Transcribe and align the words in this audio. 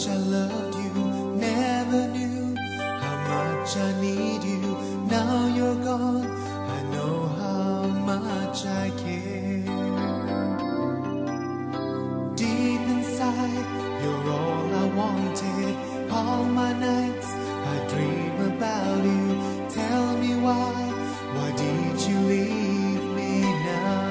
much 0.00 0.08
I 0.08 0.16
loved 0.16 0.74
you, 0.76 0.92
never 1.36 2.08
knew 2.08 2.56
how 2.56 3.16
much 3.28 3.76
I 3.76 4.00
need 4.00 4.42
you. 4.42 4.60
Now 5.10 5.54
you're 5.54 5.84
gone, 5.84 6.26
I 6.26 6.82
know 6.94 7.26
how 7.40 7.82
much 8.10 8.64
I 8.64 8.90
care. 9.02 9.62
Deep 12.34 12.80
inside, 12.96 13.66
you're 14.02 14.30
all 14.30 14.74
I 14.74 14.86
wanted. 15.00 15.76
All 16.10 16.44
my 16.44 16.72
nights, 16.72 17.26
I 17.72 17.86
dream 17.92 18.40
about 18.52 19.04
you. 19.04 19.68
Tell 19.68 20.16
me 20.16 20.34
why, 20.36 20.72
why 21.34 21.52
did 21.56 22.00
you 22.08 22.18
leave 22.20 23.04
me 23.18 23.42
now? 23.68 24.08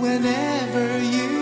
Whenever 0.00 0.98
you 1.02 1.41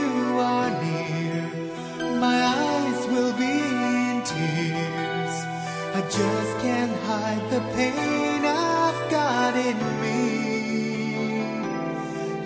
just 6.11 6.59
can't 6.59 6.97
hide 7.05 7.51
the 7.51 7.61
pain 7.77 8.45
I've 8.45 9.11
got 9.11 9.55
in 9.55 9.79
me. 10.03 11.41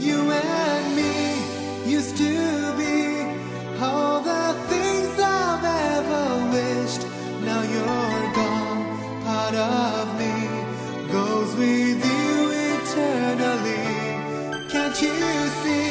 You 0.07 0.19
and 0.31 0.97
me 0.97 1.91
used 1.91 2.15
to 2.19 2.75
be 2.77 3.25
all 3.81 4.21
the 4.21 4.53
things 4.69 5.19
I've 5.19 5.65
ever 5.65 6.25
wished. 6.53 7.03
Now 7.49 7.63
you're 7.75 8.33
gone, 8.41 8.83
part 9.25 9.55
of 9.55 10.15
me 10.19 10.35
goes 11.11 11.57
with 11.57 12.05
you 12.13 12.51
eternally. 12.75 13.89
Can't 14.69 15.01
you 15.01 15.15
see 15.63 15.84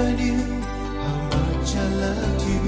never 0.00 0.16
knew 0.16 0.62
how 1.02 1.18
much 1.34 1.76
I 1.76 1.88
loved 2.04 2.42
you. 2.48 2.62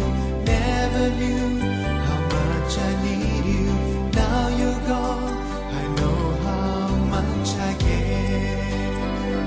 Never 0.45 1.05
knew 1.21 1.61
how 2.07 2.21
much 2.37 2.73
I 2.79 2.91
need 3.05 3.45
you. 3.55 3.67
Now 4.15 4.49
you're 4.59 4.83
gone. 4.87 5.35
I 5.81 5.83
know 5.99 6.21
how 6.47 6.97
much 7.15 7.49
I 7.69 7.73
care. 7.85 9.47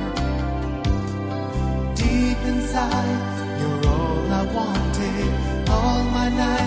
Deep 1.95 2.39
inside, 2.51 3.21
you're 3.59 3.87
all 3.87 4.31
I 4.31 4.43
wanted. 4.57 5.69
All 5.69 6.03
my 6.05 6.29
life. 6.29 6.64